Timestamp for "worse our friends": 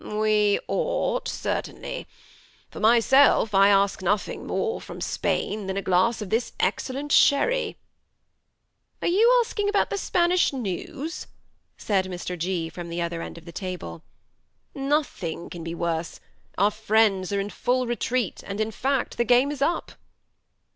15.75-17.31